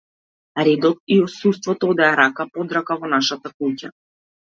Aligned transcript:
Редот 0.67 0.97
и 1.17 1.17
отсуството 1.25 1.83
одеа 1.95 2.11
рака 2.23 2.49
под 2.57 2.77
рака 2.79 3.01
во 3.01 3.15
нашата 3.17 3.57
куќа. 3.57 3.97